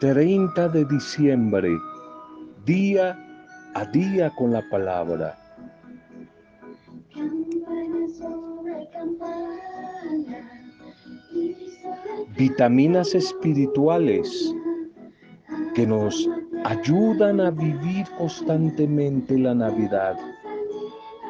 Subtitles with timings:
[0.00, 1.76] 30 de diciembre,
[2.64, 3.18] día
[3.74, 5.36] a día con la palabra.
[12.36, 14.54] Vitaminas espirituales
[15.74, 16.28] que nos
[16.64, 20.16] ayudan a vivir constantemente la Navidad,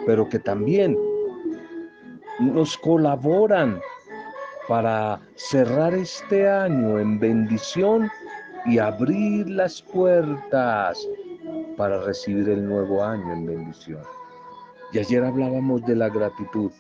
[0.05, 0.95] pero que también
[2.39, 3.81] nos colaboran
[4.69, 8.11] para cerrar este año en bendición
[8.69, 11.09] y abrir las puertas
[11.77, 14.03] para recibir el nuevo año en bendición.
[14.93, 16.71] Y ayer hablábamos de la gratitud,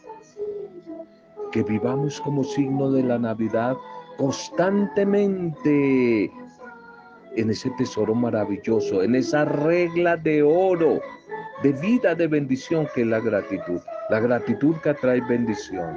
[1.51, 3.75] que vivamos como signo de la Navidad
[4.19, 6.31] constantemente
[7.37, 11.01] en ese tesoro maravilloso, en esa regla de oro,
[11.63, 13.81] de vida, de bendición que es la gratitud.
[14.11, 15.97] La gratitud que atrae bendición.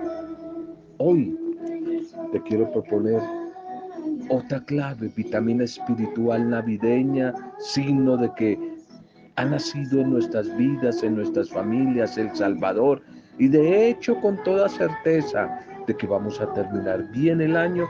[0.99, 1.38] Hoy
[2.32, 3.21] te quiero proponer
[4.32, 8.60] otra clave, vitamina espiritual navideña, signo de que
[9.35, 13.02] ha nacido en nuestras vidas, en nuestras familias, el Salvador,
[13.37, 17.87] y de hecho con toda certeza de que vamos a terminar bien el año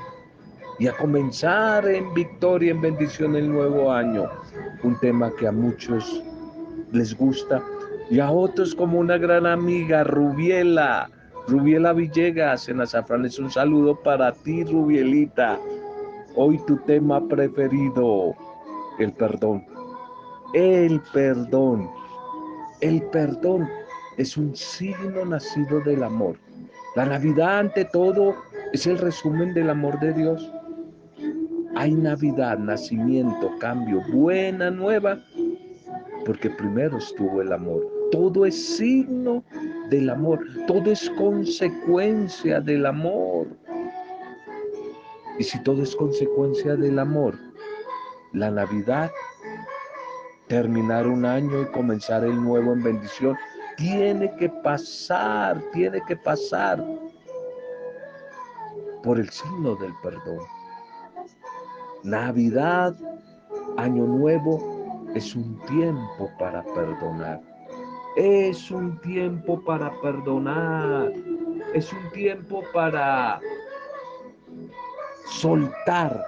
[0.79, 4.29] y a comenzar en victoria, en bendición el nuevo año.
[4.83, 6.23] Un tema que a muchos
[6.91, 7.61] les gusta
[8.09, 11.09] y a otros como una gran amiga, Rubiela.
[11.47, 15.59] Rubiela Villegas en Azafranes, un saludo para ti, Rubielita.
[16.35, 18.33] Hoy tu tema preferido,
[18.99, 19.65] el perdón.
[20.53, 21.89] El perdón.
[22.79, 23.67] El perdón
[24.17, 26.37] es un signo nacido del amor.
[26.95, 28.35] La Navidad ante todo
[28.71, 30.51] es el resumen del amor de Dios.
[31.75, 35.19] Hay Navidad, nacimiento, cambio, buena nueva,
[36.25, 37.85] porque primero estuvo el amor.
[38.11, 39.43] Todo es signo
[39.89, 43.47] del amor, todo es consecuencia del amor.
[45.41, 47.33] Y si todo es consecuencia del amor,
[48.31, 49.09] la Navidad,
[50.45, 53.35] terminar un año y comenzar el nuevo en bendición,
[53.75, 56.85] tiene que pasar, tiene que pasar
[59.01, 60.45] por el signo del perdón.
[62.03, 62.95] Navidad,
[63.77, 67.41] Año Nuevo, es un tiempo para perdonar.
[68.15, 71.11] Es un tiempo para perdonar.
[71.73, 73.41] Es un tiempo para
[75.25, 76.25] soltar,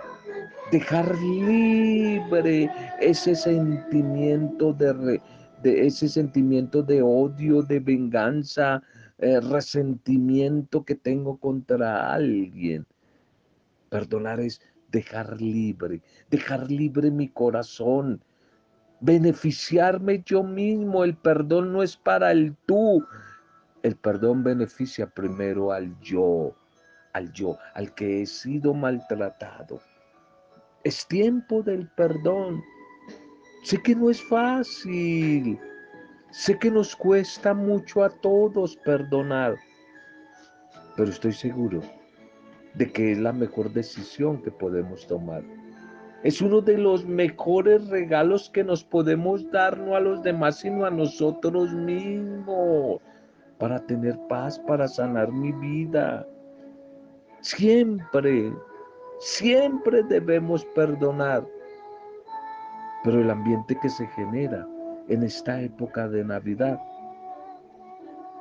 [0.72, 5.22] dejar libre ese sentimiento de,
[5.62, 8.82] de ese sentimiento de odio, de venganza,
[9.20, 12.86] eh, resentimiento que tengo contra alguien.
[13.90, 14.62] Perdonar es
[14.92, 18.22] dejar libre, dejar libre mi corazón,
[19.00, 21.04] beneficiarme yo mismo.
[21.04, 23.06] El perdón no es para el tú.
[23.84, 26.56] El perdón beneficia primero al yo
[27.14, 29.80] al yo, al que he sido maltratado.
[30.84, 32.62] Es tiempo del perdón.
[33.64, 35.60] Sé que no es fácil.
[36.32, 39.56] Sé que nos cuesta mucho a todos perdonar.
[40.98, 41.82] Pero estoy seguro
[42.74, 45.44] de que es la mejor decisión que podemos tomar.
[46.24, 50.86] Es uno de los mejores regalos que nos podemos dar no a los demás, sino
[50.86, 53.02] a nosotros mismos,
[53.58, 56.26] para tener paz, para sanar mi vida.
[57.44, 58.54] Siempre,
[59.20, 61.46] siempre debemos perdonar.
[63.04, 64.66] Pero el ambiente que se genera
[65.10, 66.80] en esta época de Navidad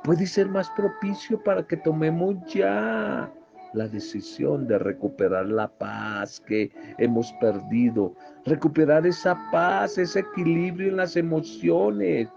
[0.05, 3.29] puede ser más propicio para que tomemos ya
[3.73, 8.13] la decisión de recuperar la paz que hemos perdido,
[8.45, 12.29] recuperar esa paz, ese equilibrio en las emociones,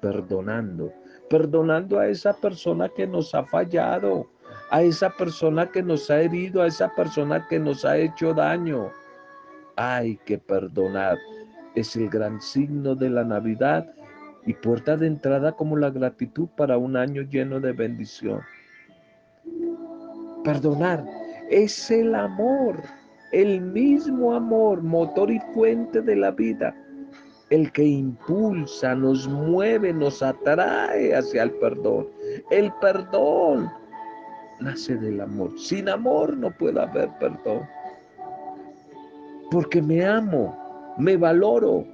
[0.00, 0.90] perdonando,
[1.28, 4.26] perdonando a esa persona que nos ha fallado,
[4.70, 8.90] a esa persona que nos ha herido, a esa persona que nos ha hecho daño.
[9.76, 11.18] Hay que perdonar.
[11.74, 13.92] Es el gran signo de la Navidad
[14.46, 18.40] y puerta de entrada como la gratitud para un año lleno de bendición.
[20.44, 21.04] Perdonar
[21.50, 22.76] es el amor,
[23.32, 26.74] el mismo amor, motor y fuente de la vida,
[27.50, 32.06] el que impulsa, nos mueve, nos atrae hacia el perdón.
[32.50, 33.70] El perdón
[34.60, 35.58] nace del amor.
[35.58, 37.68] Sin amor no puede haber perdón.
[39.50, 41.84] Porque me amo, me valoro,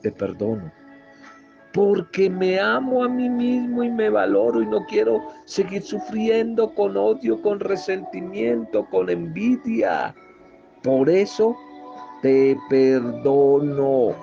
[0.00, 0.70] te perdono.
[1.72, 6.96] Porque me amo a mí mismo y me valoro y no quiero seguir sufriendo con
[6.96, 10.14] odio, con resentimiento, con envidia.
[10.82, 11.56] Por eso
[12.22, 14.14] te perdono.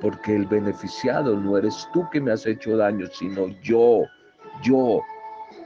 [0.00, 4.04] Porque el beneficiado no eres tú que me has hecho daño, sino yo,
[4.62, 5.02] yo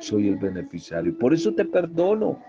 [0.00, 1.17] soy el beneficiario.
[1.19, 2.43] Por eso te perdono,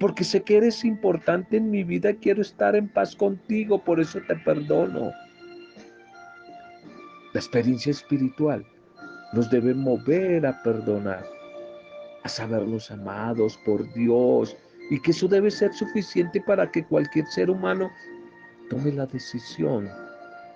[0.00, 4.20] Porque sé que eres importante en mi vida, quiero estar en paz contigo, por eso
[4.28, 5.10] te perdono.
[7.34, 8.64] La experiencia espiritual
[9.32, 11.24] nos debe mover a perdonar,
[12.22, 14.56] a sabernos amados por Dios
[14.90, 17.90] y que eso debe ser suficiente para que cualquier ser humano
[18.70, 19.88] tome la decisión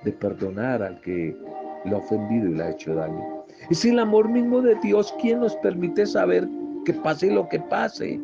[0.04, 1.36] de perdonar al que
[1.84, 3.41] lo ha ofendido y le ha hecho daño.
[3.70, 6.48] Es el amor mismo de Dios quien nos permite saber
[6.84, 8.20] que pase lo que pase.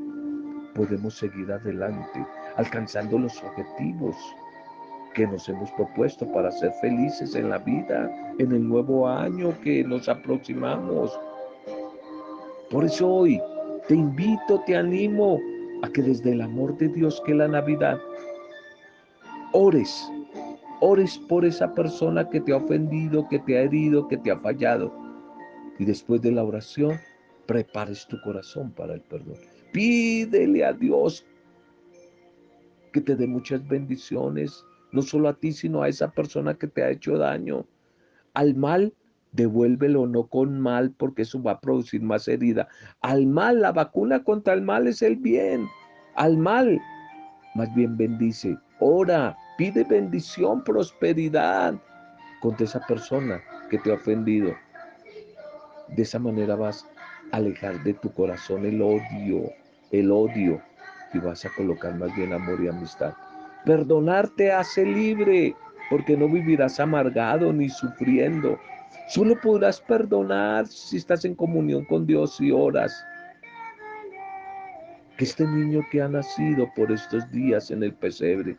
[0.75, 2.27] Podemos seguir adelante,
[2.57, 4.17] alcanzando los objetivos
[5.15, 9.85] que nos hemos propuesto para ser felices en la vida, en el nuevo año que
[9.85, 11.19] nos aproximamos.
[12.71, 13.41] Por eso hoy
[13.87, 15.41] te invito, te animo
[15.83, 17.99] a que desde el amor de Dios que la Navidad,
[19.53, 20.11] ores,
[20.81, 24.39] ores por esa persona que te ha ofendido, que te ha herido, que te ha
[24.39, 25.08] fallado.
[25.79, 26.99] Y después de la oración,
[27.47, 29.37] prepares tu corazón para el perdón.
[29.73, 31.25] Pídele a Dios
[32.93, 36.83] que te dé muchas bendiciones, no solo a ti, sino a esa persona que te
[36.83, 37.67] ha hecho daño.
[38.35, 38.95] Al mal,
[39.33, 42.69] devuélvelo no con mal, porque eso va a producir más herida.
[43.01, 45.67] Al mal, la vacuna contra el mal es el bien.
[46.17, 46.81] Al mal,
[47.55, 51.75] más bien bendice, ora, pide bendición, prosperidad
[52.41, 53.41] contra esa persona
[53.71, 54.55] que te ha ofendido.
[55.97, 56.87] De esa manera vas
[57.33, 59.51] a alejar de tu corazón el odio,
[59.91, 60.61] el odio,
[61.13, 63.15] y vas a colocar más bien amor y amistad.
[63.65, 65.55] Perdonar te hace libre,
[65.91, 68.59] porque no vivirás amargado ni sufriendo.
[69.09, 73.05] Solo podrás perdonar si estás en comunión con Dios y oras.
[75.17, 78.57] Que este niño que ha nacido por estos días en el pesebre,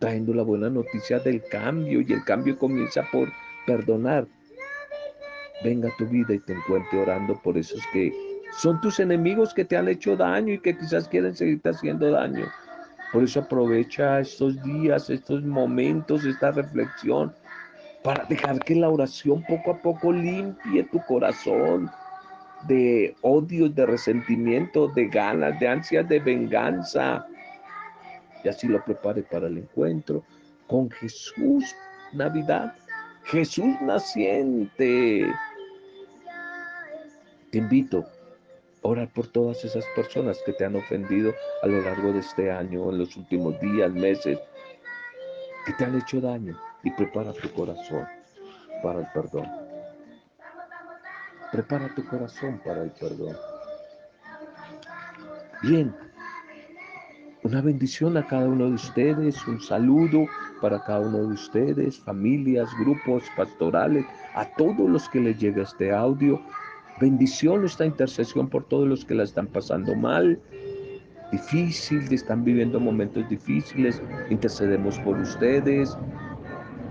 [0.00, 3.28] trayendo la buena noticia del cambio, y el cambio comienza por
[3.66, 4.26] perdonar,
[5.64, 8.12] venga a tu vida y te encuentre orando por esos que
[8.58, 12.46] son tus enemigos que te han hecho daño y que quizás quieren seguirte haciendo daño.
[13.12, 17.34] Por eso aprovecha estos días, estos momentos, esta reflexión,
[18.04, 21.90] para dejar que la oración poco a poco limpie tu corazón
[22.68, 27.26] de odio, de resentimiento, de ganas, de ansias de venganza.
[28.44, 30.22] Y así lo prepare para el encuentro
[30.66, 31.74] con Jesús,
[32.12, 32.74] Navidad,
[33.24, 35.26] Jesús naciente.
[37.54, 38.04] Te invito
[38.82, 42.90] Orar por todas esas personas que te han ofendido a lo largo de este año,
[42.90, 44.40] en los últimos días, meses,
[45.64, 48.08] que te han hecho daño y prepara tu corazón
[48.82, 49.48] para el perdón.
[51.52, 53.36] Prepara tu corazón para el perdón.
[55.62, 55.94] Bien,
[57.44, 60.26] una bendición a cada uno de ustedes, un saludo
[60.60, 64.04] para cada uno de ustedes, familias, grupos pastorales,
[64.34, 66.42] a todos los que les llega este audio.
[67.00, 70.38] Bendición esta intercesión por todos los que la están pasando mal,
[71.32, 74.00] difícil, están viviendo momentos difíciles.
[74.30, 75.96] Intercedemos por ustedes.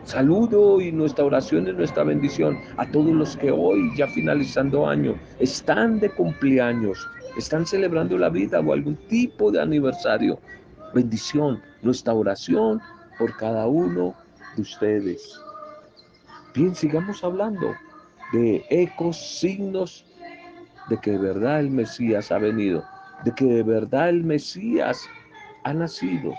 [0.03, 5.15] Saludo y nuestra oración y nuestra bendición a todos los que hoy, ya finalizando año,
[5.39, 7.07] están de cumpleaños,
[7.38, 10.38] están celebrando la vida o algún tipo de aniversario.
[10.94, 12.81] Bendición, nuestra oración
[13.17, 14.13] por cada uno
[14.57, 15.39] de ustedes.
[16.53, 17.73] Bien, sigamos hablando
[18.33, 20.06] de ecos, signos
[20.89, 22.83] de que de verdad el Mesías ha venido,
[23.24, 25.01] de que de verdad el Mesías
[25.63, 26.34] ha nacido,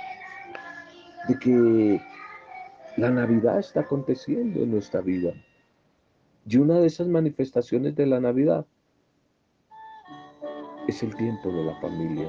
[1.28, 2.02] de que
[2.96, 5.32] la Navidad está aconteciendo en nuestra vida.
[6.46, 8.66] Y una de esas manifestaciones de la Navidad
[10.88, 12.28] es el tiempo de la familia.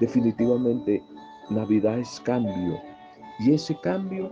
[0.00, 1.02] Definitivamente,
[1.48, 2.80] Navidad es cambio.
[3.40, 4.30] Y ese cambio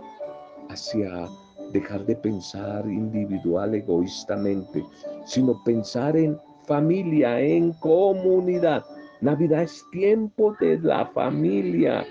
[0.69, 1.27] hacia
[1.73, 4.83] dejar de pensar individual, egoístamente,
[5.25, 8.85] sino pensar en familia, en comunidad.
[9.21, 12.05] Navidad es tiempo de la familia.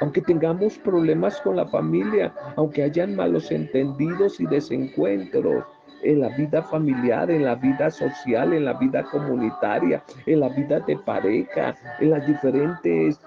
[0.00, 5.64] Aunque tengamos problemas con la familia, aunque hayan malos entendidos y desencuentros,
[6.02, 10.78] en la vida familiar, en la vida social, en la vida comunitaria, en la vida
[10.80, 13.20] de pareja, en las diferentes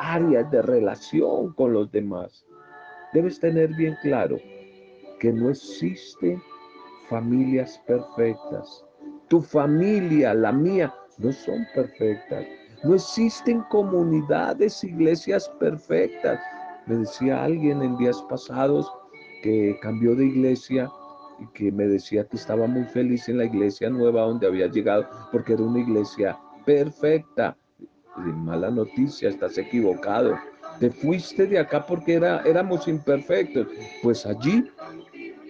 [0.00, 2.44] áreas de relación con los demás.
[3.12, 4.38] Debes tener bien claro
[5.18, 6.42] que no existen
[7.08, 8.84] familias perfectas.
[9.28, 12.46] Tu familia, la mía, no son perfectas.
[12.84, 16.40] No existen comunidades, iglesias perfectas.
[16.86, 18.90] Me decía alguien en días pasados
[19.42, 20.90] que cambió de iglesia
[21.40, 25.08] y que me decía que estaba muy feliz en la iglesia nueva donde había llegado
[25.32, 27.56] porque era una iglesia perfecta.
[28.16, 30.36] Mala noticia, estás equivocado.
[30.80, 33.66] Te fuiste de acá porque era, éramos imperfectos.
[34.02, 34.70] Pues allí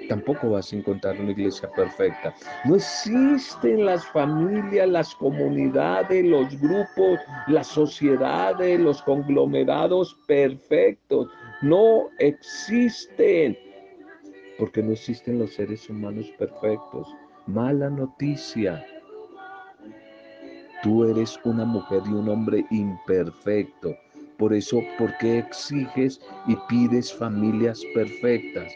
[0.08, 2.34] tampoco vas a encontrar una iglesia perfecta.
[2.64, 11.28] No existen las familias, las comunidades, los grupos, las sociedades, los conglomerados perfectos.
[11.62, 13.56] No existen.
[14.58, 17.06] Porque no existen los seres humanos perfectos.
[17.46, 18.84] Mala noticia.
[20.82, 23.96] Tú eres una mujer y un hombre imperfecto.
[24.36, 28.72] Por eso, ¿por qué exiges y pides familias perfectas?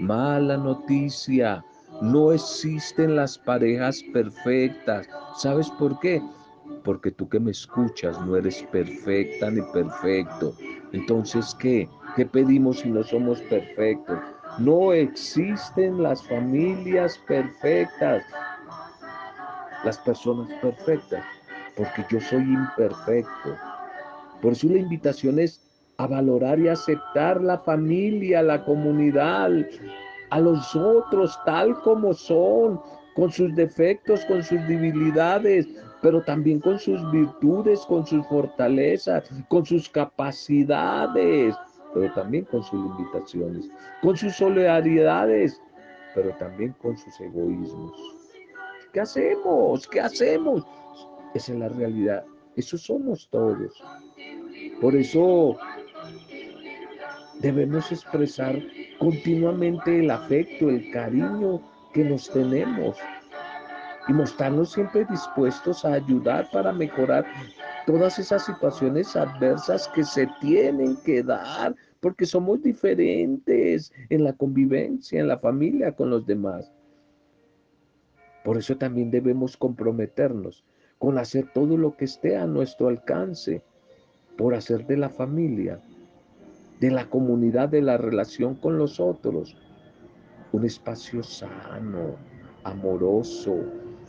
[0.00, 1.64] Mala noticia.
[2.02, 5.08] No existen las parejas perfectas.
[5.38, 6.22] ¿Sabes por qué?
[6.84, 10.54] Porque tú que me escuchas no eres perfecta ni perfecto.
[10.92, 11.88] Entonces, ¿qué?
[12.14, 14.18] ¿Qué pedimos si no somos perfectos?
[14.58, 18.24] No existen las familias perfectas,
[19.84, 21.24] las personas perfectas,
[21.76, 23.56] porque yo soy imperfecto.
[24.40, 25.65] Por eso la invitación es
[25.98, 29.50] a valorar y aceptar la familia, la comunidad,
[30.30, 32.80] a los otros tal como son,
[33.14, 35.66] con sus defectos, con sus debilidades,
[36.02, 41.56] pero también con sus virtudes, con sus fortalezas, con sus capacidades,
[41.94, 43.70] pero también con sus limitaciones,
[44.02, 45.60] con sus solidaridades,
[46.14, 47.92] pero también con sus egoísmos.
[48.92, 49.88] ¿Qué hacemos?
[49.88, 50.66] ¿Qué hacemos?
[51.34, 52.24] Esa es la realidad.
[52.56, 53.82] Eso somos todos.
[54.80, 55.56] Por eso
[57.46, 58.60] debemos expresar
[58.98, 61.60] continuamente el afecto, el cariño
[61.94, 62.96] que nos tenemos
[64.08, 67.24] y mostrarnos siempre dispuestos a ayudar para mejorar
[67.86, 75.20] todas esas situaciones adversas que se tienen que dar, porque somos diferentes en la convivencia,
[75.20, 76.72] en la familia con los demás.
[78.44, 80.64] Por eso también debemos comprometernos
[80.98, 83.62] con hacer todo lo que esté a nuestro alcance,
[84.36, 85.80] por hacer de la familia
[86.80, 89.56] de la comunidad, de la relación con los otros.
[90.52, 92.16] Un espacio sano,
[92.64, 93.56] amoroso,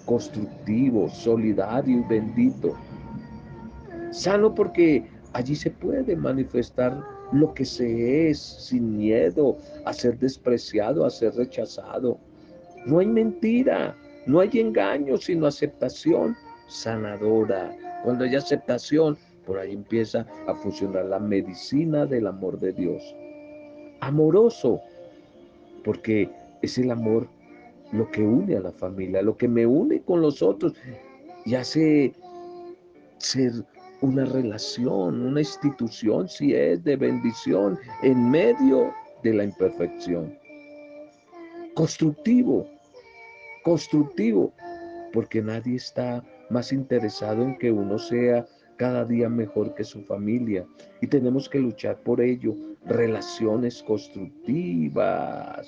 [0.06, 2.74] constructivo, solidario y bendito.
[4.12, 11.06] Sano porque allí se puede manifestar lo que se es sin miedo a ser despreciado,
[11.06, 12.18] a ser rechazado.
[12.86, 13.96] No hay mentira,
[14.26, 16.36] no hay engaño, sino aceptación
[16.68, 17.76] sanadora.
[18.04, 23.02] Cuando hay aceptación, por ahí empieza a funcionar la medicina del amor de Dios.
[24.02, 24.82] Amoroso,
[25.86, 26.30] porque
[26.62, 27.28] es el amor
[27.94, 30.74] lo que une a la familia, lo que me une con los otros
[31.46, 32.14] y hace
[33.20, 33.54] ser
[34.02, 40.38] una relación, una institución, si es de bendición, en medio de la imperfección.
[41.74, 42.68] Constructivo,
[43.64, 44.52] constructivo,
[45.14, 48.46] porque nadie está más interesado en que uno sea
[48.78, 50.66] cada día mejor que su familia
[51.02, 52.56] y tenemos que luchar por ello.
[52.86, 55.68] Relaciones constructivas,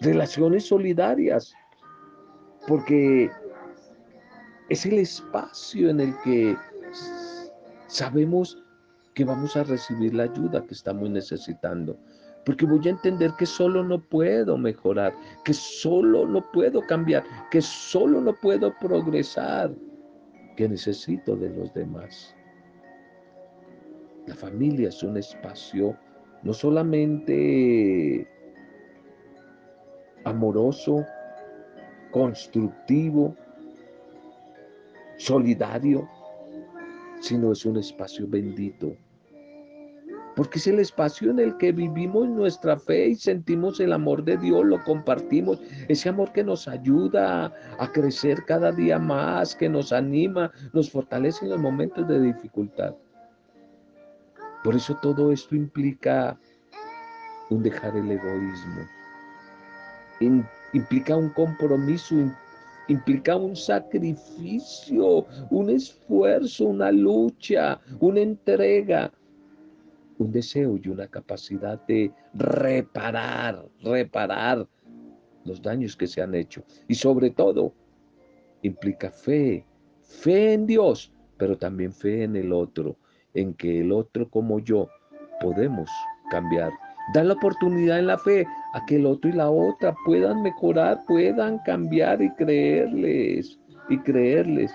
[0.00, 1.52] relaciones solidarias,
[2.66, 3.30] porque
[4.70, 6.56] es el espacio en el que
[7.88, 8.56] sabemos
[9.14, 11.98] que vamos a recibir la ayuda que estamos necesitando.
[12.46, 15.12] Porque voy a entender que solo no puedo mejorar,
[15.44, 19.70] que solo no puedo cambiar, que solo no puedo progresar
[20.60, 22.36] que necesito de los demás.
[24.26, 25.96] La familia es un espacio
[26.42, 28.28] no solamente
[30.24, 31.02] amoroso,
[32.10, 33.34] constructivo,
[35.16, 36.06] solidario,
[37.22, 38.94] sino es un espacio bendito
[40.36, 44.36] porque es el espacio en el que vivimos nuestra fe y sentimos el amor de
[44.36, 49.92] Dios, lo compartimos, ese amor que nos ayuda a crecer cada día más, que nos
[49.92, 52.94] anima, nos fortalece en los momentos de dificultad.
[54.62, 56.38] Por eso todo esto implica
[57.48, 58.86] un dejar el egoísmo,
[60.72, 62.14] implica un compromiso,
[62.88, 69.10] implica un sacrificio, un esfuerzo, una lucha, una entrega
[70.20, 74.68] un deseo y una capacidad de reparar, reparar
[75.44, 76.62] los daños que se han hecho.
[76.88, 77.72] Y sobre todo,
[78.60, 79.64] implica fe,
[80.02, 82.96] fe en Dios, pero también fe en el otro,
[83.32, 84.88] en que el otro como yo
[85.40, 85.88] podemos
[86.30, 86.70] cambiar.
[87.14, 91.00] Da la oportunidad en la fe a que el otro y la otra puedan mejorar,
[91.06, 93.58] puedan cambiar y creerles,
[93.88, 94.70] y creerles.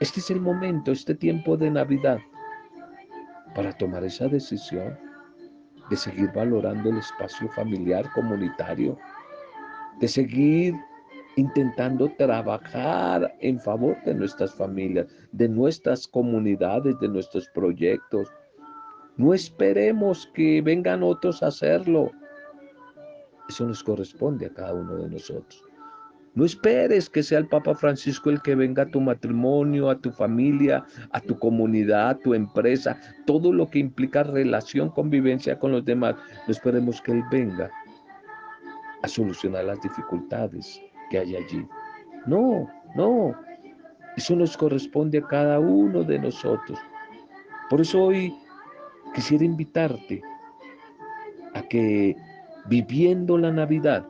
[0.00, 2.18] Este es el momento, este tiempo de Navidad,
[3.54, 4.98] para tomar esa decisión
[5.90, 8.98] de seguir valorando el espacio familiar, comunitario,
[10.00, 10.74] de seguir
[11.36, 18.28] intentando trabajar en favor de nuestras familias, de nuestras comunidades, de nuestros proyectos,
[19.18, 22.10] No esperemos que vengan otros a hacerlo.
[23.46, 25.62] Eso nos corresponde a cada uno de nosotros.
[26.34, 30.10] No esperes que sea el Papa Francisco el que venga a tu matrimonio, a tu
[30.10, 35.84] familia, a tu comunidad, a tu empresa, todo lo que implica relación, convivencia con los
[35.84, 36.14] demás.
[36.46, 37.70] No esperemos que Él venga
[39.02, 41.66] a solucionar las dificultades que hay allí.
[42.26, 43.36] No, no.
[44.16, 46.78] Eso nos corresponde a cada uno de nosotros.
[47.68, 48.34] Por eso hoy
[49.14, 50.22] quisiera invitarte
[51.54, 52.16] a que
[52.66, 54.06] viviendo la Navidad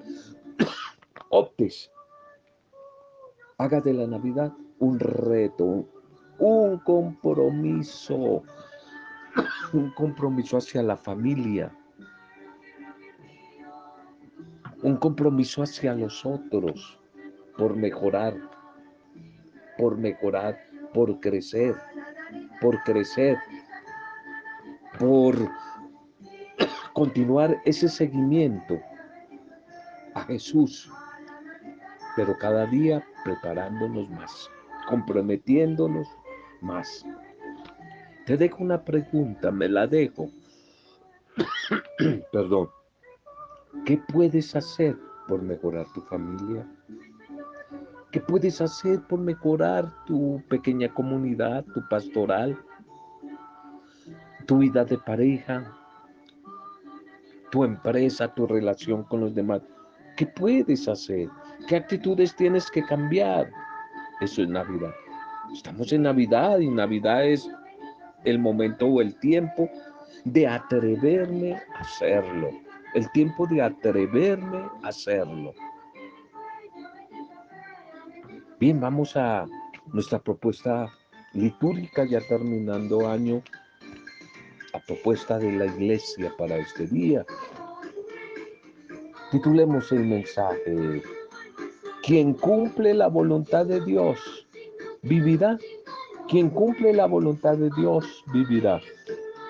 [1.30, 1.91] optes
[3.58, 5.86] Haga de la Navidad un reto,
[6.38, 8.42] un compromiso,
[9.72, 11.72] un compromiso hacia la familia,
[14.82, 16.98] un compromiso hacia los otros
[17.56, 18.34] por mejorar,
[19.78, 20.58] por mejorar,
[20.92, 21.76] por crecer,
[22.60, 23.38] por crecer,
[24.98, 25.36] por
[26.92, 28.80] continuar ese seguimiento
[30.14, 30.90] a Jesús.
[32.16, 34.50] Pero cada día preparándonos más,
[34.88, 36.08] comprometiéndonos
[36.60, 37.04] más.
[38.26, 40.28] Te dejo una pregunta, me la dejo.
[42.32, 42.68] Perdón.
[43.84, 46.66] ¿Qué puedes hacer por mejorar tu familia?
[48.12, 52.58] ¿Qué puedes hacer por mejorar tu pequeña comunidad, tu pastoral,
[54.46, 55.72] tu vida de pareja,
[57.50, 59.62] tu empresa, tu relación con los demás?
[60.22, 61.28] ¿Qué puedes hacer?
[61.66, 63.50] ¿Qué actitudes tienes que cambiar?
[64.20, 64.94] Eso es Navidad.
[65.52, 67.50] Estamos en Navidad y Navidad es
[68.22, 69.68] el momento o el tiempo
[70.24, 72.50] de atreverme a hacerlo.
[72.94, 75.54] El tiempo de atreverme a hacerlo.
[78.60, 79.44] Bien, vamos a
[79.86, 80.88] nuestra propuesta
[81.32, 83.42] litúrgica ya terminando año.
[84.72, 87.26] A propuesta de la iglesia para este día.
[89.32, 91.02] Titulemos el mensaje
[92.02, 94.18] quien cumple la voluntad de Dios
[95.02, 95.56] vivirá.
[96.28, 98.80] Quien cumple la voluntad de Dios vivirá.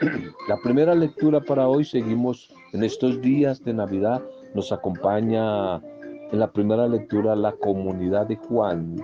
[0.48, 4.22] La primera lectura para hoy, seguimos en estos días de Navidad,
[4.54, 8.96] nos acompaña en la primera lectura la comunidad de Juan,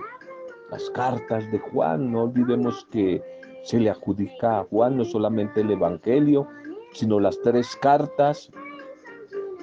[0.71, 2.11] las cartas de Juan.
[2.11, 3.21] No olvidemos que
[3.63, 6.47] se le adjudica a Juan no solamente el Evangelio,
[6.93, 8.51] sino las tres cartas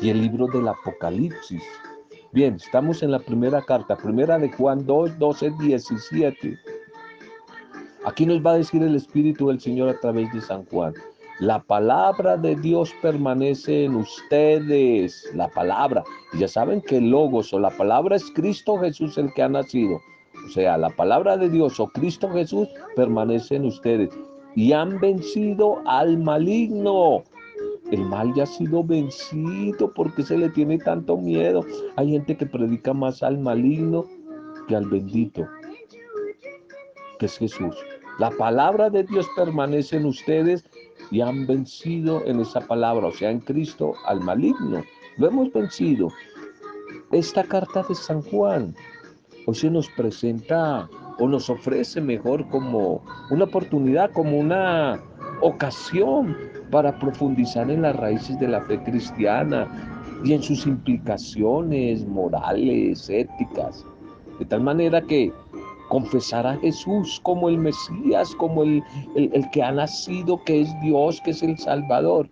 [0.00, 1.62] y el libro del Apocalipsis.
[2.32, 6.58] Bien, estamos en la primera carta, primera de Juan 2, 12, 17.
[8.04, 10.92] Aquí nos va a decir el Espíritu del Señor a través de San Juan.
[11.38, 15.30] La palabra de Dios permanece en ustedes.
[15.34, 16.02] La palabra.
[16.38, 20.00] Ya saben que el logos o la palabra es Cristo Jesús el que ha nacido.
[20.46, 24.10] O sea, la palabra de Dios o Cristo Jesús permanece en ustedes.
[24.54, 27.22] Y han vencido al maligno.
[27.90, 31.64] El mal ya ha sido vencido porque se le tiene tanto miedo.
[31.96, 34.04] Hay gente que predica más al maligno
[34.66, 35.46] que al bendito,
[37.18, 37.76] que es Jesús.
[38.18, 40.64] La palabra de Dios permanece en ustedes
[41.10, 44.82] y han vencido en esa palabra, o sea, en Cristo al maligno.
[45.18, 46.08] Lo hemos vencido.
[47.12, 48.74] Esta carta de San Juan
[49.46, 55.00] hoy se nos presenta o nos ofrece mejor como una oportunidad, como una
[55.40, 56.36] ocasión
[56.70, 59.66] para profundizar en las raíces de la fe cristiana
[60.24, 63.84] y en sus implicaciones morales, éticas,
[64.38, 65.32] de tal manera que
[65.88, 68.82] confesar a Jesús como el Mesías, como el,
[69.14, 72.28] el, que ha nacido, que es Dios, que es el Salvador,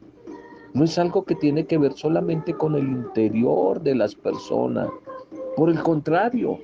[0.75, 4.89] no es algo que tiene que ver solamente con el interior de las personas.
[5.57, 6.59] Por el contrario,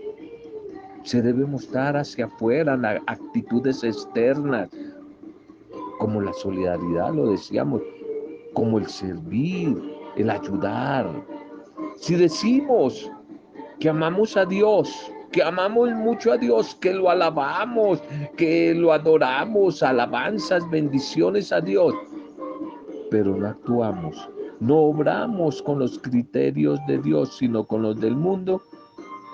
[1.04, 4.68] se debe mostrar hacia afuera las actitudes externas,
[6.00, 7.82] como la solidaridad, lo decíamos,
[8.54, 9.76] como el servir,
[10.16, 11.08] el ayudar.
[11.96, 13.08] Si decimos
[13.78, 18.02] que amamos a Dios, que amamos mucho a Dios, que lo alabamos,
[18.36, 21.94] que lo adoramos, alabanzas, bendiciones a Dios,
[23.10, 28.62] pero no actuamos, no obramos con los criterios de Dios, sino con los del mundo,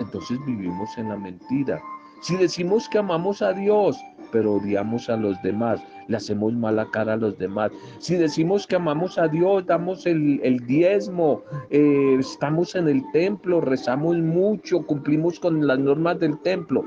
[0.01, 1.81] entonces vivimos en la mentira.
[2.21, 3.97] Si decimos que amamos a Dios,
[4.31, 7.71] pero odiamos a los demás, le hacemos mala cara a los demás.
[7.99, 14.17] Si decimos que amamos a Dios, damos el, diezmo, eh, estamos en el templo, rezamos
[14.17, 16.85] mucho, cumplimos con las normas del templo,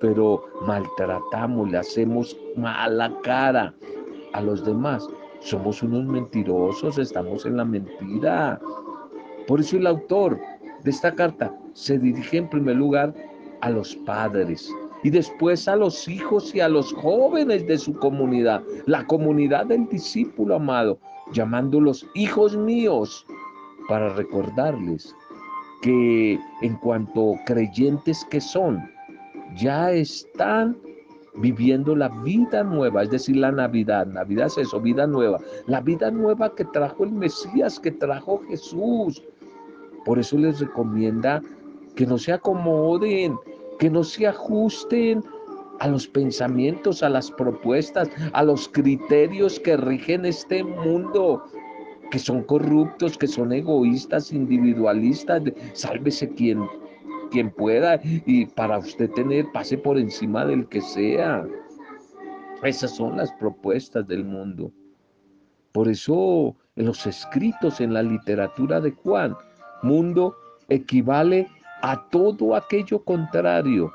[0.00, 3.74] pero maltratamos, le hacemos mala cara
[4.32, 5.06] a los demás.
[5.40, 8.60] Somos unos mentirosos, estamos en la mentira.
[9.46, 10.38] Por eso el autor
[10.84, 13.14] de esta carta se dirige en primer lugar
[13.60, 14.70] a los padres,
[15.02, 19.88] y después a los hijos y a los jóvenes de su comunidad, la comunidad del
[19.88, 20.98] discípulo amado,
[21.32, 23.26] llamándolos hijos míos,
[23.88, 25.16] para recordarles
[25.82, 28.80] que en cuanto creyentes que son,
[29.56, 30.76] ya están
[31.34, 34.06] viviendo la vida nueva, es decir, la Navidad.
[34.06, 35.38] Navidad es eso, vida nueva.
[35.66, 39.22] La vida nueva que trajo el Mesías, que trajo Jesús.
[40.04, 41.42] Por eso les recomienda
[41.96, 43.36] que no se acomoden,
[43.80, 45.24] que no se ajusten
[45.80, 51.42] a los pensamientos, a las propuestas, a los criterios que rigen este mundo,
[52.10, 55.42] que son corruptos, que son egoístas, individualistas.
[55.72, 56.66] Sálvese quien,
[57.30, 61.48] quien pueda y para usted tener, pase por encima del que sea.
[62.62, 64.70] Esas son las propuestas del mundo.
[65.72, 69.34] Por eso en los escritos, en la literatura de Juan,
[69.82, 70.36] mundo
[70.68, 71.48] equivale
[71.82, 73.92] a todo aquello contrario,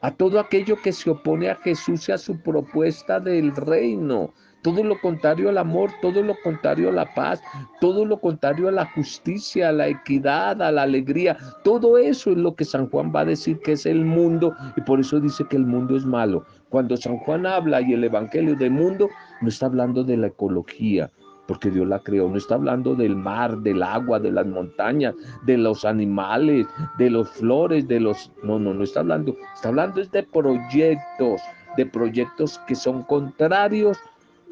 [0.00, 4.82] a todo aquello que se opone a Jesús y a su propuesta del reino, todo
[4.82, 7.40] lo contrario al amor, todo lo contrario a la paz,
[7.80, 11.36] todo lo contrario a la justicia, a la equidad, a la alegría.
[11.62, 14.80] Todo eso es lo que San Juan va a decir que es el mundo y
[14.80, 16.44] por eso dice que el mundo es malo.
[16.70, 19.08] Cuando San Juan habla y el Evangelio del mundo,
[19.40, 21.10] no está hablando de la ecología,
[21.48, 22.28] porque Dios la creó.
[22.28, 26.66] No está hablando del mar, del agua, de las montañas, de los animales,
[26.98, 28.30] de los flores, de los...
[28.42, 29.34] No, no, no está hablando.
[29.54, 31.40] Está hablando de proyectos,
[31.78, 33.98] de proyectos que son contrarios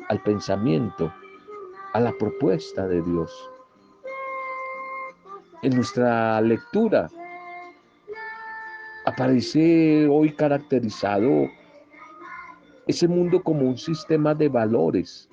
[0.09, 1.13] al pensamiento,
[1.93, 3.51] a la propuesta de Dios.
[5.63, 7.11] En nuestra lectura
[9.05, 11.47] aparece hoy caracterizado
[12.87, 15.29] ese mundo como un sistema de valores,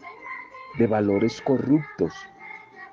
[0.78, 2.14] de valores corruptos,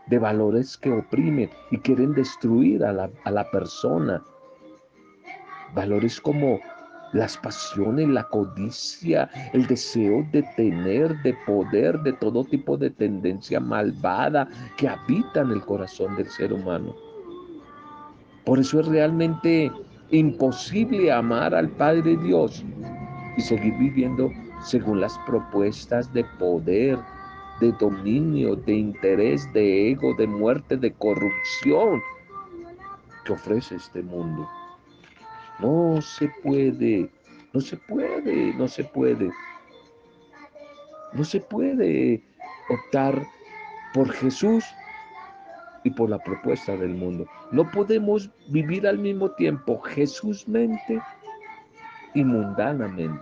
[0.06, 4.22] de valores que oprimen y quieren destruir a la, a la persona.
[5.74, 6.60] Valores como
[7.12, 13.60] las pasiones, la codicia, el deseo de tener, de poder, de todo tipo de tendencia
[13.60, 16.94] malvada que habita en el corazón del ser humano.
[18.44, 19.70] Por eso es realmente
[20.10, 22.64] imposible amar al Padre Dios
[23.36, 24.30] y seguir viviendo
[24.62, 26.98] según las propuestas de poder,
[27.60, 32.00] de dominio, de interés, de ego, de muerte, de corrupción
[33.24, 34.48] que ofrece este mundo.
[35.58, 37.10] No se puede,
[37.52, 39.30] no se puede, no se puede.
[41.12, 42.22] No se puede
[42.68, 43.20] optar
[43.92, 44.64] por Jesús
[45.82, 47.26] y por la propuesta del mundo.
[47.50, 51.00] No podemos vivir al mismo tiempo Jesús mente
[52.14, 53.20] y mundanamente.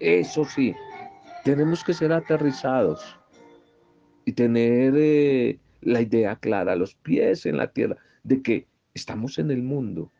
[0.00, 0.74] Eso sí,
[1.44, 3.18] tenemos que ser aterrizados
[4.24, 9.50] y tener eh, la idea clara, los pies en la tierra, de que estamos en
[9.50, 10.10] el mundo,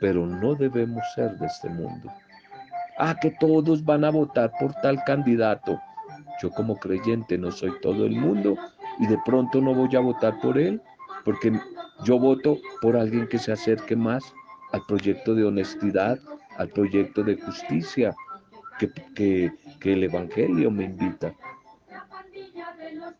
[0.00, 2.10] pero no debemos ser de este mundo.
[2.98, 5.80] Ah, que todos van a votar por tal candidato.
[6.42, 8.56] Yo como creyente no soy todo el mundo
[8.98, 10.80] y de pronto no voy a votar por él
[11.24, 11.52] porque
[12.04, 14.24] yo voto por alguien que se acerque más
[14.72, 16.18] al proyecto de honestidad,
[16.56, 18.14] al proyecto de justicia,
[18.78, 21.34] que, el Evangelio me invita.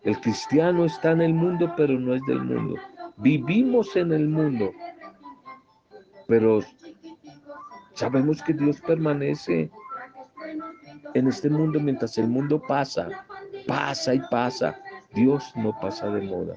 [0.03, 2.77] El cristiano está en el mundo, pero no es del mundo.
[3.17, 4.73] Vivimos en el mundo,
[6.27, 6.61] pero
[7.95, 9.71] sabemos que Dios permanece
[11.15, 13.09] en este mundo mientras el mundo pasa,
[13.67, 14.81] pasa y pasa.
[15.15, 16.55] Dios no pasa de moda.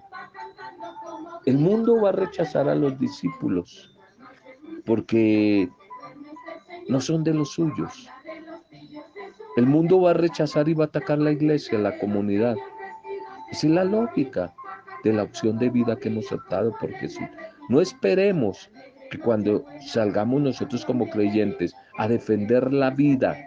[1.46, 3.98] El mundo va a rechazar a los discípulos
[4.86, 5.70] porque
[6.88, 8.10] no son de los suyos.
[9.58, 12.56] El mundo va a rechazar y va a atacar la iglesia, la comunidad.
[13.52, 14.54] Esa es la lógica
[15.04, 17.28] de la opción de vida que hemos optado por Jesús.
[17.68, 18.70] No esperemos
[19.10, 23.38] que cuando salgamos nosotros como creyentes a defender la vida,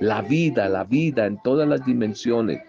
[0.00, 2.62] la vida, la vida en todas las dimensiones,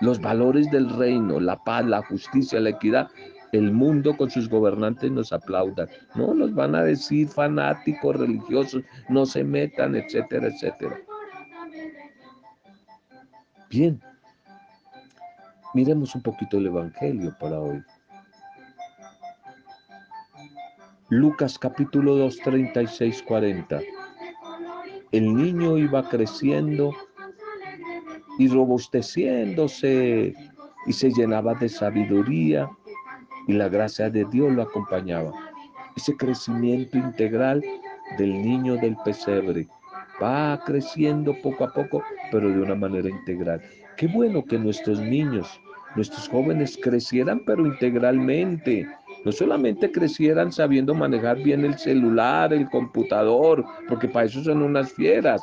[0.00, 3.08] los valores del reino, la paz, la justicia, la equidad,
[3.52, 5.88] el mundo con sus gobernantes nos aplaudan.
[6.14, 10.98] No, nos van a decir fanáticos, religiosos, no se metan, etcétera, etcétera.
[13.70, 14.00] Bien,
[15.74, 17.82] miremos un poquito el Evangelio para hoy.
[21.10, 23.80] Lucas capítulo 2, 36, 40.
[25.12, 26.94] El niño iba creciendo
[28.38, 30.34] y robusteciéndose
[30.86, 32.70] y se llenaba de sabiduría
[33.48, 35.30] y la gracia de Dios lo acompañaba.
[35.94, 37.62] Ese crecimiento integral
[38.16, 39.68] del niño del pesebre
[40.22, 43.60] va creciendo poco a poco, pero de una manera integral.
[43.96, 45.60] Qué bueno que nuestros niños,
[45.96, 48.86] nuestros jóvenes crecieran, pero integralmente.
[49.24, 54.92] no solamente crecieran sabiendo manejar bien el celular, el computador, porque para eso son unas
[54.92, 55.42] fieras,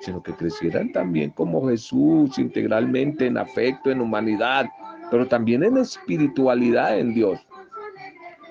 [0.00, 4.66] sino que crecieran también como Jesús, integralmente en afecto, en humanidad,
[5.10, 7.40] pero también en espiritualidad en Dios.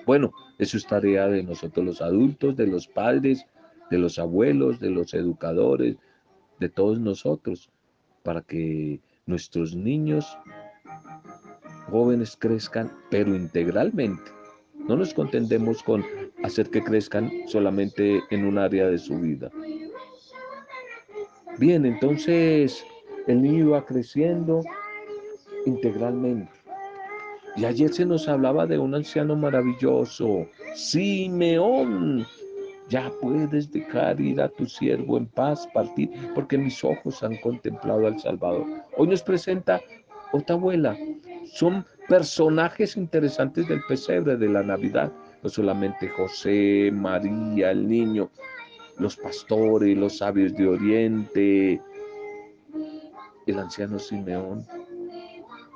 [0.04, 3.46] Bueno, eso es tarea de nosotros los adultos, de los padres,
[3.90, 5.96] de los abuelos, de los educadores,
[6.60, 7.70] de todos nosotros,
[8.22, 10.36] para que nuestros niños
[11.90, 14.30] jóvenes crezcan, pero integralmente.
[14.74, 16.04] No nos contendemos con
[16.42, 19.50] hacer que crezcan solamente en un área de su vida.
[21.58, 22.84] Bien, entonces
[23.26, 24.62] el niño va creciendo
[25.66, 26.52] integralmente.
[27.56, 32.24] Y ayer se nos hablaba de un anciano maravilloso, Simeón.
[32.88, 38.06] Ya puedes dejar ir a tu siervo en paz, partir, porque mis ojos han contemplado
[38.06, 38.66] al Salvador.
[38.96, 39.80] Hoy nos presenta
[40.32, 40.96] otra abuela.
[41.52, 45.12] Son personajes interesantes del pesebre de la Navidad.
[45.42, 48.30] No solamente José, María, el niño,
[48.98, 51.82] los pastores, los sabios de Oriente,
[53.46, 54.66] el anciano Simeón.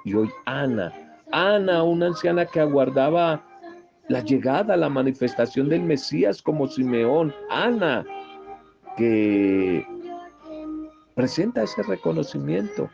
[0.05, 0.92] Y hoy Ana,
[1.31, 3.42] Ana, una anciana que aguardaba
[4.12, 7.33] la llegada, la manifestación del Mesías como Simeón.
[7.48, 8.05] Ana,
[8.98, 9.87] que
[11.14, 12.90] presenta ese reconocimiento,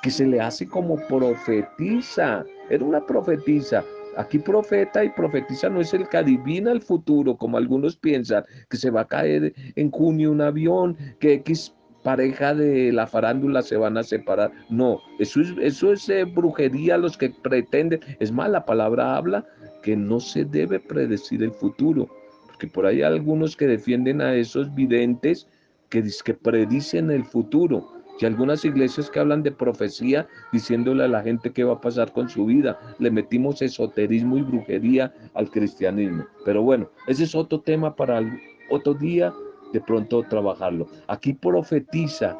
[0.00, 2.44] que se le hace como profetiza.
[2.70, 3.84] Era una profetisa.
[4.16, 8.76] Aquí profeta y profetiza no es el que adivina el futuro, como algunos piensan, que
[8.76, 13.76] se va a caer en junio un avión, que X pareja de la farándula se
[13.76, 14.52] van a separar.
[14.68, 18.00] No, eso es, eso es eh, brujería los que pretenden.
[18.20, 19.44] Es más, la palabra habla
[19.82, 22.08] que no se debe predecir el futuro,
[22.46, 25.48] porque por ahí hay algunos que defienden a esos videntes
[25.88, 28.00] que, que predicen el futuro.
[28.20, 32.12] Y algunas iglesias que hablan de profecía diciéndole a la gente qué va a pasar
[32.12, 32.78] con su vida.
[32.98, 36.26] Le metimos esoterismo y brujería al cristianismo.
[36.44, 38.20] Pero bueno, ese es otro tema para
[38.68, 39.32] otro día
[39.72, 40.86] de pronto trabajarlo.
[41.08, 42.38] Aquí profetiza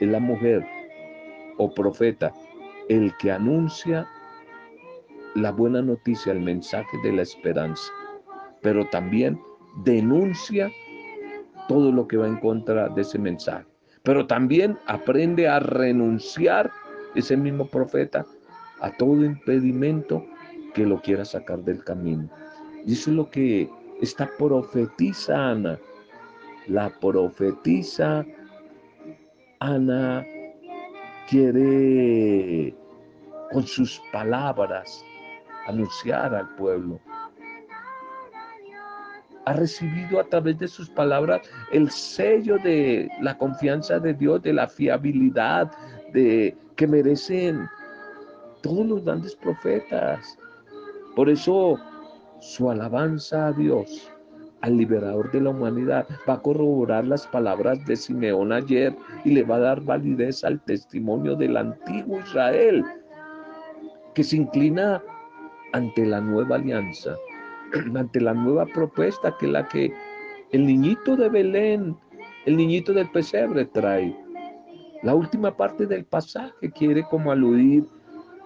[0.00, 0.64] es la mujer
[1.58, 2.32] o profeta,
[2.88, 4.08] el que anuncia
[5.42, 7.90] la buena noticia, el mensaje de la esperanza,
[8.62, 9.40] pero también
[9.84, 10.70] denuncia
[11.68, 13.66] todo lo que va en contra de ese mensaje.
[14.02, 16.70] Pero también aprende a renunciar
[17.14, 18.24] ese mismo profeta
[18.80, 20.24] a todo impedimento
[20.74, 22.28] que lo quiera sacar del camino.
[22.86, 23.68] Y eso es lo que
[24.00, 25.78] está profetiza Ana
[26.68, 28.24] la profetisa
[29.60, 30.24] Ana
[31.28, 32.74] quiere
[33.50, 35.04] con sus palabras
[35.68, 37.00] anunciar al pueblo.
[39.44, 41.40] Ha recibido a través de sus palabras
[41.72, 45.70] el sello de la confianza de Dios, de la fiabilidad
[46.12, 47.66] de que merecen
[48.62, 50.38] todos los grandes profetas.
[51.16, 51.78] Por eso
[52.40, 54.12] su alabanza a Dios
[54.60, 59.44] al liberador de la humanidad, va a corroborar las palabras de Simeón ayer y le
[59.44, 62.84] va a dar validez al testimonio del antiguo Israel,
[64.14, 65.02] que se inclina
[65.72, 67.16] ante la nueva alianza,
[67.94, 69.92] ante la nueva propuesta que la que
[70.52, 71.96] el niñito de Belén,
[72.46, 74.16] el niñito del pesebre trae.
[75.02, 77.84] La última parte del pasaje quiere como aludir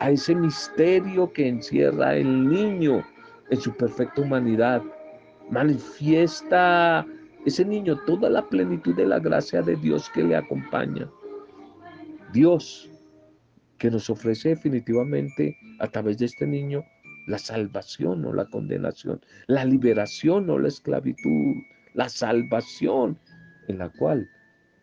[0.00, 3.04] a ese misterio que encierra el niño
[3.50, 4.82] en su perfecta humanidad,
[5.50, 7.06] manifiesta
[7.46, 11.08] ese niño toda la plenitud de la gracia de Dios que le acompaña.
[12.32, 12.90] Dios
[13.78, 16.84] que nos ofrece definitivamente a través de este niño
[17.26, 21.54] la salvación o la condenación, la liberación o la esclavitud,
[21.94, 23.18] la salvación
[23.68, 24.28] en la cual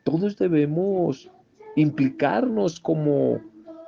[0.04, 1.30] todos debemos
[1.76, 3.42] implicarnos como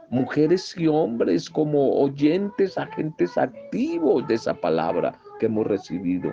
[0.09, 6.31] mujeres y hombres, como oyentes, agentes activos de esa palabra que hemos recibido.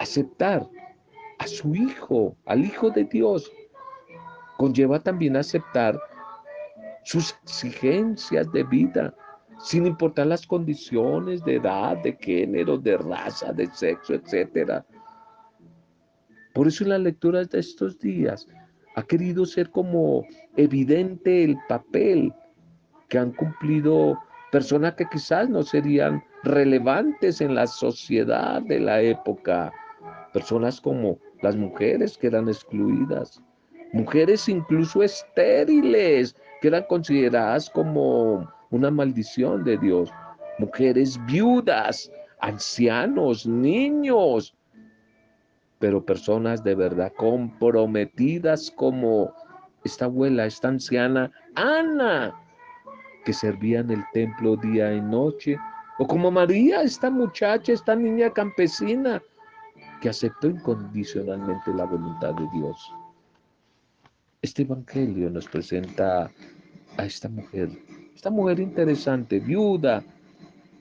[0.00, 0.66] Aceptar
[1.38, 3.52] a su Hijo, al Hijo de Dios,
[4.56, 6.00] conlleva también aceptar
[7.04, 9.14] sus exigencias de vida,
[9.64, 14.84] sin importar las condiciones de edad, de género, de raza, de sexo, etc.
[16.52, 18.46] Por eso en las lecturas de estos días
[18.94, 20.22] ha querido ser como
[20.56, 22.30] evidente el papel
[23.08, 24.18] que han cumplido
[24.52, 29.72] personas que quizás no serían relevantes en la sociedad de la época
[30.34, 33.40] personas como las mujeres que eran excluidas,
[33.94, 40.10] mujeres incluso estériles que eran consideradas como una maldición de Dios,
[40.58, 42.10] mujeres viudas,
[42.40, 44.52] ancianos, niños,
[45.78, 49.32] pero personas de verdad comprometidas como
[49.84, 52.34] esta abuela, esta anciana Ana,
[53.24, 55.56] que servía en el templo día y noche
[55.98, 59.22] O como María, esta muchacha, esta niña campesina,
[60.00, 62.92] que aceptó incondicionalmente la voluntad de Dios.
[64.42, 66.28] Este Evangelio nos presenta
[66.96, 67.70] a esta mujer,
[68.14, 70.02] esta mujer interesante, viuda,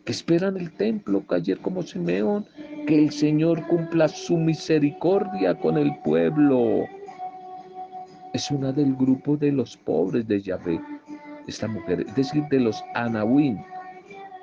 [0.05, 2.45] que espera en el templo, ayer como Simeón,
[2.87, 6.85] que el Señor cumpla su misericordia con el pueblo.
[8.33, 10.79] Es una del grupo de los pobres de Yahvé,
[11.47, 13.63] esta mujer, es decir, de los Anahuín.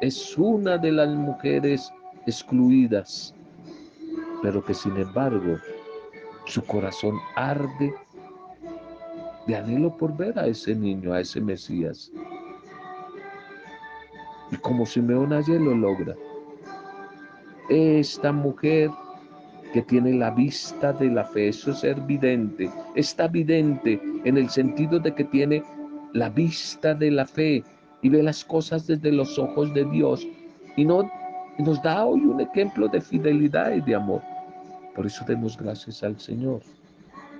[0.00, 1.92] Es una de las mujeres
[2.26, 3.34] excluidas,
[4.42, 5.58] pero que sin embargo
[6.46, 7.92] su corazón arde
[9.46, 12.10] de anhelo por ver a ese niño, a ese Mesías.
[14.50, 16.14] Y como Simeón ayer lo logra,
[17.68, 18.90] esta mujer
[19.72, 24.50] que tiene la vista de la fe, eso es ser vidente, está vidente en el
[24.50, 25.62] sentido de que tiene
[26.12, 27.62] la vista de la fe
[28.02, 30.26] y ve las cosas desde los ojos de Dios
[30.76, 31.08] y, no,
[31.58, 34.22] nos da hoy un ejemplo de fidelidad y de amor.
[34.94, 36.60] Por eso demos gracias al Señor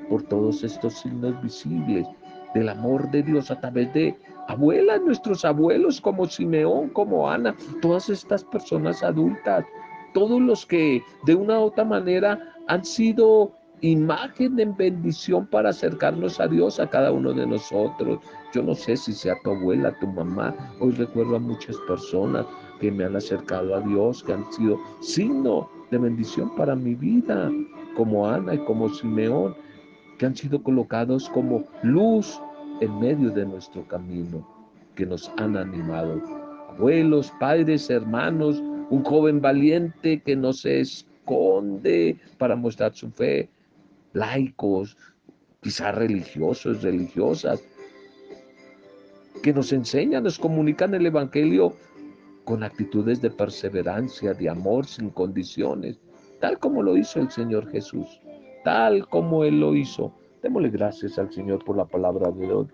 [0.08, 2.06] por todos estos signos visibles
[2.54, 4.14] del amor de Dios a través de
[4.50, 9.64] abuelas, nuestros abuelos como Simeón, como Ana, todas estas personas adultas,
[10.12, 16.40] todos los que de una u otra manera han sido imagen de bendición para acercarnos
[16.40, 18.18] a Dios a cada uno de nosotros.
[18.52, 20.54] Yo no sé si sea tu abuela, tu mamá.
[20.80, 22.44] Hoy recuerdo a muchas personas
[22.80, 27.50] que me han acercado a Dios, que han sido signo de bendición para mi vida,
[27.96, 29.54] como Ana y como Simeón,
[30.18, 32.40] que han sido colocados como luz
[32.80, 34.46] en medio de nuestro camino,
[34.94, 36.20] que nos han animado.
[36.70, 43.48] Abuelos, padres, hermanos, un joven valiente que no se esconde para mostrar su fe,
[44.12, 44.96] laicos,
[45.60, 47.62] quizás religiosos, religiosas,
[49.42, 51.74] que nos enseñan, nos comunican el Evangelio
[52.44, 56.00] con actitudes de perseverancia, de amor sin condiciones,
[56.40, 58.20] tal como lo hizo el Señor Jesús,
[58.64, 60.12] tal como Él lo hizo.
[60.42, 62.30] Démosle gracias al Señor por la palabra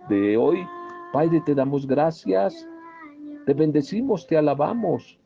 [0.09, 0.65] de hoy.
[1.13, 2.69] Padre, te damos gracias,
[3.45, 5.19] te bendecimos, te alabamos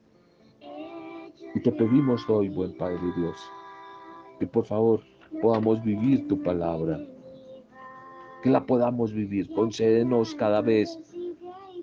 [1.55, 3.37] y te pedimos hoy, buen Padre Dios,
[4.39, 5.01] que por favor
[5.43, 6.99] podamos vivir tu palabra,
[8.43, 9.53] que la podamos vivir.
[9.53, 10.99] Concédenos cada vez,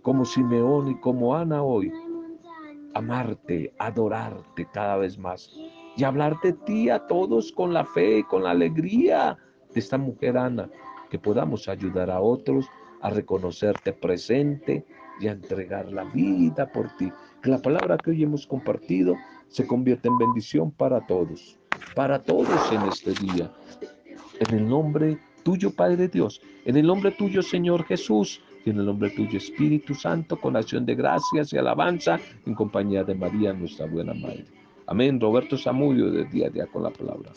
[0.02, 1.92] como Simeón y como Ana hoy,
[2.96, 5.52] amarte, adorarte cada vez más
[5.96, 9.38] y hablar de ti a todos con la fe, con la alegría
[9.78, 10.72] de esta mujer Ana,
[11.08, 12.66] que podamos ayudar a otros
[13.00, 14.84] a reconocerte presente
[15.20, 17.12] y a entregar la vida por ti.
[17.44, 19.14] Que la palabra que hoy hemos compartido
[19.50, 21.60] se convierta en bendición para todos,
[21.94, 23.52] para todos en este día.
[24.40, 28.86] En el nombre tuyo, Padre Dios, en el nombre tuyo, Señor Jesús, y en el
[28.88, 33.86] nombre tuyo, Espíritu Santo, con acción de gracias y alabanza, en compañía de María, nuestra
[33.86, 34.46] buena Madre.
[34.88, 35.20] Amén.
[35.22, 37.32] Roberto Samudio, de día a día con la palabra.